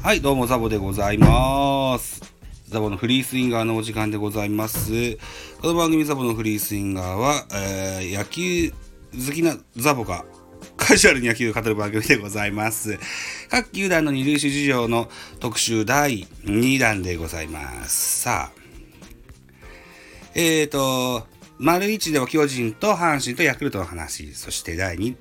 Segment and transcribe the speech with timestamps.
[0.00, 2.22] はい、どうもザボでございます。
[2.68, 5.18] ザボのフリースインガーのお時間でございます。
[5.60, 8.70] この番組ザボのフリースインガーは、えー野球
[9.12, 10.24] 好きなザボが
[10.78, 12.96] カジュアルに野球を語る番組でございます。
[13.50, 18.20] 各球団の二塁手事情の特集第2弾でございます。
[18.20, 18.60] さあ、
[20.36, 21.26] えーと、
[21.58, 25.16] 丸1では巨人と阪神とヤクルトの話、そして第 2,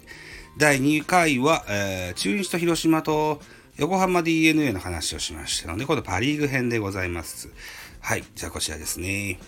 [0.58, 3.42] 第2回は、えー中日と広島と
[3.78, 7.50] 横浜 d n a の話をしましたので、今度パ・リーグ編でございます。
[8.00, 9.40] はい、じゃあこちらですね。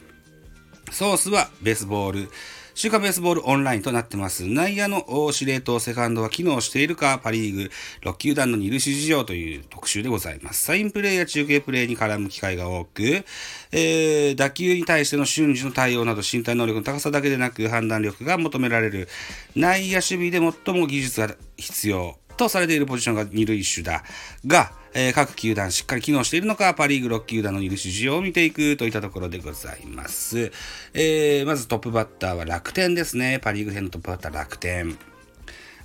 [0.92, 2.30] ソースはベースボール。
[2.76, 4.46] 週刊ベースボールオンラインとなってます。
[4.46, 7.72] 内野の司令塔、セカンドは機能しているか、パリーグ
[8.04, 10.64] 6球団の二塁手事情という特集でございます。
[10.64, 13.26] サインプレーや中継プレーに絡む機会が多く、
[13.72, 19.10] えー打球に対しての瞬時の対応など身体能力の高さだけでなく判断力が求められる
[19.56, 24.04] 内野守備で最も技術が必要とされているポジションが2塁手だ
[24.48, 30.52] が、えー各球団しっかり機能しているのか、パ・リーグ6球団の二塁手事情を見ていくといったところでございます。
[30.94, 33.40] えーまずトップバッターは楽天ですね。
[33.42, 34.98] パ・リーグ編のトップバッター楽天。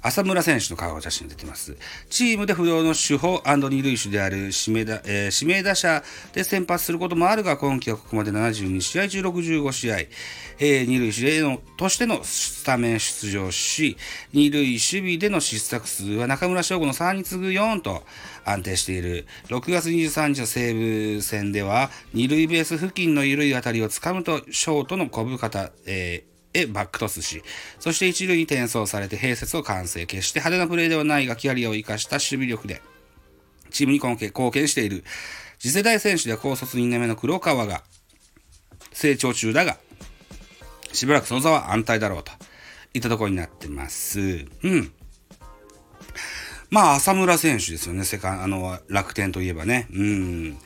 [0.07, 1.79] 浅村選手の顔が写真に出てます。
[2.11, 13.97] チームで不動の主砲二塁手である指名、えー指名打者で先発することもあるが、今季はここまで72試合中65試合、えー二塁手のとしてのスタメン出場し、
[14.35, 18.03] 二塁守備での失策数は中村翔吾の3に次ぐ4と
[18.45, 19.27] 安定している。
[19.49, 27.43] 6月23日の西武戦では、二塁ベース付近の緩い当たりをつかむと、ショートの小深田、えーへバックトスし、
[27.79, 30.07] そして一塁に転送されて併設を完成。
[30.07, 32.81] 決して派手なプレーではないが、キャリアを生かした守備力で、
[33.71, 35.05] チームに貢献している。
[35.59, 37.83] 次世代選手では高卒2年目の黒川が
[38.93, 39.79] 成長中だが、
[40.93, 42.33] しばらくその座は安泰だろうと
[42.95, 44.21] いったところになってます。
[44.21, 44.93] うん。
[46.71, 49.89] まあ、浅村選手ですよね、セカンあの、楽天といえばね。
[49.93, 50.59] うん。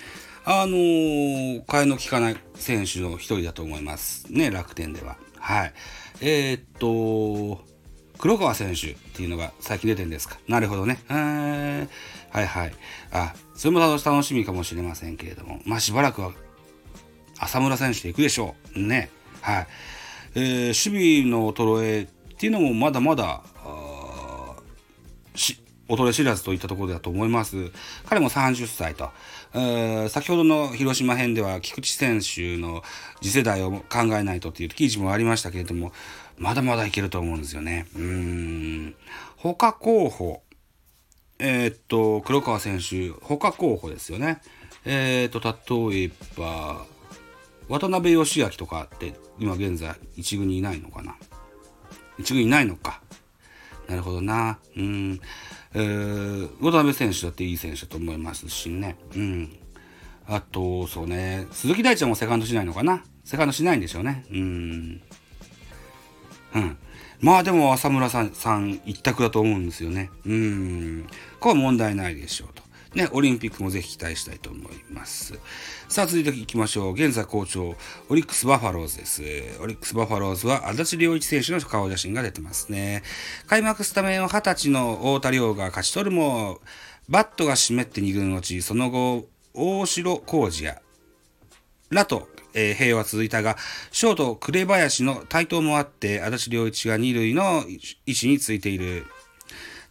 [0.44, 4.26] あのー、替えの利かない選手の一人だと思います。
[4.30, 5.16] ね、楽天では。
[5.40, 5.72] はい。
[6.20, 7.64] えーっと、
[8.18, 10.38] 黒川選手っていうのが最近出てるんですか？
[10.48, 10.98] なるほどね。
[11.08, 12.72] はいはい。
[13.12, 16.32] あ、それも楽しみかもしれませんけれども、まあしばらくは
[17.38, 18.80] 浅村選手で行くでしょう。
[18.80, 19.10] ね。
[19.40, 19.66] はい。
[20.34, 23.42] えー守備の衰えっていうのもまだまだ、
[25.88, 27.70] 衰え知らずといったところだと思います。
[28.06, 29.10] 彼も30歳と。
[30.10, 32.82] 先ほどの広島編では菊池選手の
[33.22, 35.92] 次世代を考えないとっていう記事もありましたけれども、
[36.36, 37.86] まだまだいけると思うんですよね。
[37.96, 38.94] うん。
[39.36, 40.42] 他候補。
[41.40, 44.40] えーっと、黒川選手、他候補ですよね。
[44.84, 45.40] えーっと、
[45.90, 46.84] 例えば、
[47.68, 51.16] 渡辺義明とかって今現在一軍にいないのかな
[52.18, 53.00] 一軍にいないのか。
[53.88, 54.58] なるほどな。
[54.76, 55.20] うん。
[55.74, 58.96] えー、渡辺選手だっていい選手だと思いますしね。
[59.14, 59.56] うん。
[60.26, 63.02] あと、そうね、鈴木大ちゃんもセカンドしないのかな？
[63.24, 64.24] セカンドしないんでしょうね。
[64.30, 65.02] うん。
[66.54, 66.78] うん。
[67.20, 70.10] まあでも浅村さんさん一択だと思うんですよね。
[70.24, 71.06] うん。
[71.40, 72.62] これは問題ないでしょうと。
[72.98, 75.38] ね、オリンピックもぜひ期待したいと思います。
[75.88, 76.94] さあ、続いていきましょう。
[76.94, 77.76] 現在好調、
[78.08, 79.22] オリックス・バファローズです。
[79.60, 83.04] オリックス・バファローズは安達了一選手の顔写真が出てますね。
[83.46, 86.60] 開幕スタメンを20歳の太田椋が勝ち取るも、
[87.08, 90.82] バットが湿って2軍落ち、その後、大城滉二や
[91.90, 93.56] らと、えー併用が続いたが、
[93.92, 97.64] ショート紅林の台頭もあって、安達了一が二塁の
[98.06, 99.06] 位置についている。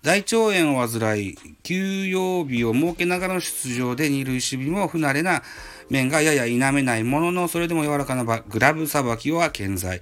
[0.03, 5.43] 大腸炎を患い、休養日を設けながらの出場で二塁守備も不慣れな
[5.89, 10.01] 面がやや否めないものの、それでも柔らかなバグラブさばきは健在。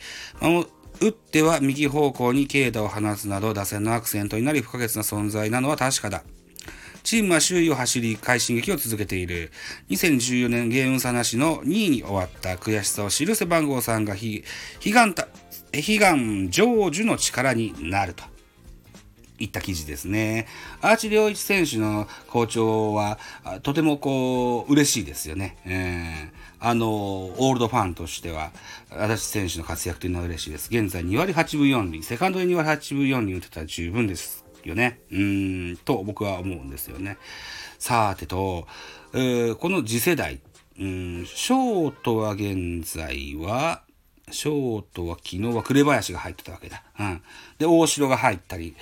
[1.02, 6.24] 打っては右方向に軽打を放つなど、打線のアクセントになり不可欠な存在なのは確かだ。
[7.04, 9.52] チームは周囲を走り、快進撃を続けている。
[9.90, 14.42] 2014年ゲーム差なしの2位に終わった悔しさを知る背番号3が悲
[14.94, 15.14] 願
[15.74, 18.35] 悲願成就の力になると。
[19.40, 20.48] いった記事ですね。
[20.82, 23.20] アーチ良一選手の好調は、
[23.64, 25.58] とてもこう、嬉しいですよね。
[25.66, 28.52] えーあの、オールドファンとしては、
[28.90, 30.70] 足立選手の活躍というのは嬉しいです。
[30.72, 35.00] 現在2割8分4厘、セカンドで2割8分4厘打てたら十分ですよね。
[35.12, 37.18] うん、と僕は思うんですよね。
[37.78, 38.68] さてと、
[39.14, 40.42] えーこの次世代、
[40.80, 43.84] うん、ショートは現在は、
[44.32, 46.84] ショートは昨日は紅林が入ってたわけだ。
[47.00, 47.22] うん。
[47.60, 48.76] で、大城が入ったり、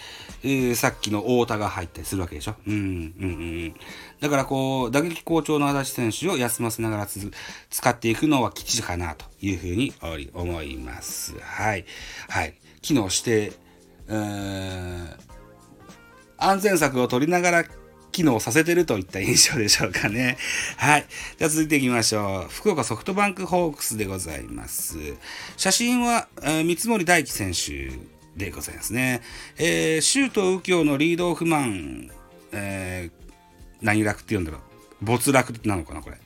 [0.43, 2.55] えーさっきの太田が入ったりするわけでしょ？
[2.65, 3.25] うん、うん、う
[3.67, 3.75] ん。
[4.21, 7.31] だからこう、打撃好調の足立選手を休ませながらつ
[7.69, 9.93] 使っていくのは吉かなというふうに
[10.33, 11.35] 思います。
[11.39, 11.85] はい。
[12.29, 12.55] はい。
[12.81, 13.53] 機能して、
[14.07, 15.17] えー
[16.35, 17.65] 安全策を取りながら
[18.13, 20.37] 機能させてるといった印象でしょうかね。
[20.77, 21.05] はい。
[21.37, 22.49] じゃあ続いていきましょう。
[22.49, 24.97] 福岡ソフトバンクホークスでございます。
[25.57, 27.91] 写真は、えー、三森大輝選手
[28.37, 29.21] でございますね。
[29.57, 32.09] えー、周東右京のリードオフマン、
[32.53, 33.33] えー、
[33.81, 34.61] 何楽って言うんだろう。
[35.01, 36.17] 没落なのかな、これ。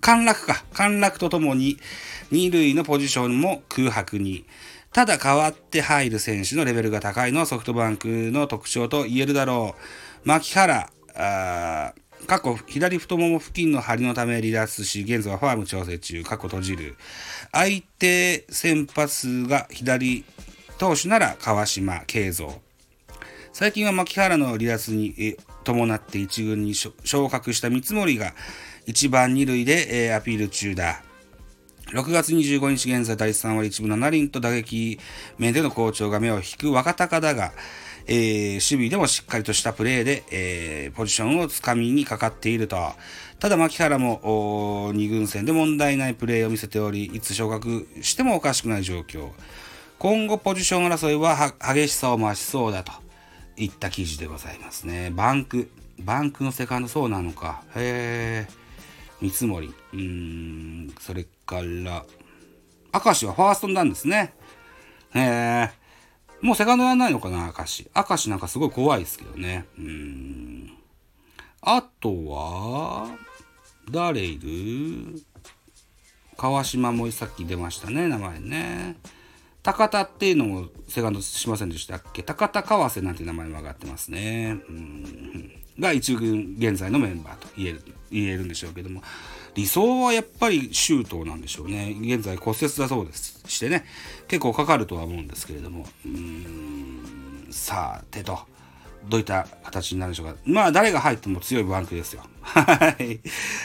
[0.00, 0.64] 陥落か。
[0.72, 1.78] 陥落とともに、
[2.30, 4.44] 二塁のポジションも空白に。
[4.92, 9.74] ただ代わって入る選手のレベルが高いのはソフトバンクの特徴と言えるだろ
[10.24, 10.28] う。
[10.28, 11.94] 牧原、あ
[12.26, 16.96] 過去左太もも付近の張りのため離脱し、現在はファーム調整中、過去閉じる。
[17.52, 20.24] 相手先発が左
[20.78, 22.48] 投手なら川島、慶三。
[23.52, 26.92] 最近は牧原の離脱に伴って一軍に昇
[27.30, 28.34] 格した三森が
[28.86, 31.02] 1番2塁でアピール中だ。
[31.92, 34.98] 6月25日現在第3割1分7厘と打撃
[35.38, 37.52] 面での好調が目を引く若隆だが、
[38.08, 42.76] えー、守備でもしっかりとしたプレーで、えー、ポジションをつかみにかかっていると。
[43.38, 49.30] ただ、牧原も2軍戦で問題ないプレーを見せており、いつ昇格してもおかしくない状況。
[49.98, 52.92] 今後、ポジション争いは激しさを増しそうだと
[53.56, 55.10] いった記事でございますね。
[55.10, 55.70] バンク。
[55.98, 57.62] バンクのセカンドそうなのか。
[57.74, 58.66] へえ。
[59.20, 59.74] 三森。
[59.94, 62.04] うん、それから、
[62.92, 64.32] 明石はファーストなんですね。
[65.14, 65.85] へえ。
[66.46, 67.90] もうセカンドやんないのかな、明石。
[67.92, 69.64] 明石なんかすごい怖いですけどね。
[69.76, 70.70] うん。
[71.60, 73.08] あとは、
[73.90, 75.20] 誰いる？
[76.36, 78.96] 川島もさっき出ましたね、名前ね。
[79.64, 82.22] 高田っていうのもセカンドしませんでしたっけ？
[82.22, 84.60] 高田川瀬なんて名前も上がってますね。
[84.68, 89.02] うんが一軍現在のメンバーと言える言えるんでしょうけども
[89.56, 91.96] 理想はやっぱり周東なんでしょうね。
[91.98, 93.86] 現在骨折だそうですしてね。
[94.28, 95.86] 結構かかるとは思うんですけれども。
[96.04, 97.48] うん。
[97.50, 98.38] さあてと。
[99.08, 100.36] どういった形になるでしょうか。
[100.44, 102.22] まあ誰が入っても強いバンクですよ。
[102.42, 103.20] はい。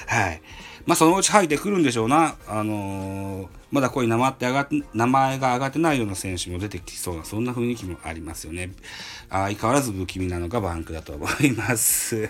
[0.07, 0.41] はい。
[0.85, 2.35] まあそのうち入ってくるんでしょうな。
[2.47, 8.71] あのー、まだこういう名前って上がって名前が上がってないような選手も出てきそうなそんな雰囲気もありますよね。
[9.29, 12.29] 相変わらず不気味なのがバンクだと思います。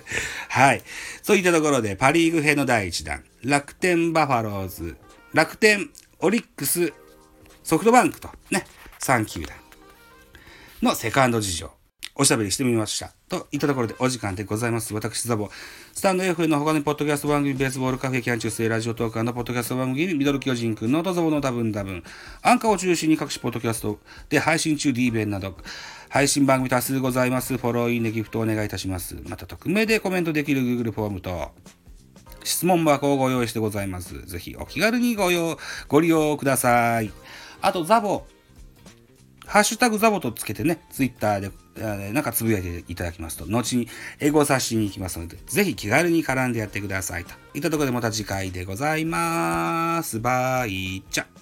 [0.49, 0.81] はい。
[1.23, 4.95] そういったところで、パリーグ編の第1弾、楽天バファローズ、
[5.33, 6.93] 楽天、オリックス、
[7.63, 8.29] ソフトバンクと。
[8.51, 8.65] ね、
[8.99, 9.55] 3球団。
[10.81, 11.71] のセカンド事情、
[12.15, 13.13] おしゃべりしてみました。
[13.29, 14.93] といったところでお時間でございます。
[14.93, 15.49] 私、ザボ。
[15.93, 22.03] スタンド F の他にポッドキャスト番組、ベースボールカフェ、キャン中世、ラジオトーカーのポッドキャスト番組、ミドル巨人くんのトザボの多分多分、
[22.41, 23.99] アンカーを中心に各種ポッドキャスト
[24.29, 25.55] で配信中 D 弁など、
[26.09, 27.57] 配信番組多数ございます。
[27.57, 29.15] フォロー、いいね、ギフトお願いいたします。
[29.27, 31.51] また、匿名でコメントできる Google フォームと、
[32.43, 34.25] 質問箱をご用意してございます。
[34.25, 35.57] ぜひお気軽にご用、
[35.87, 37.11] ご利用ください。
[37.61, 38.25] あと、ザボ。
[39.45, 43.87] ハッシュタグザボとつけてね、ツイッターで、なんかつぶやいていただきますと、後に
[44.19, 47.25] 英語を冊子に行きますので、ぜひ気軽に絡んでやってください。
[47.25, 50.19] といったところでまた次回でございます。
[50.19, 51.40] バイチャ。